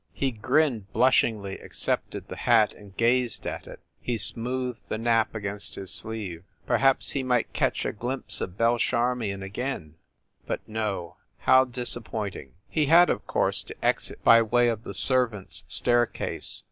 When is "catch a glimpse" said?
7.53-8.41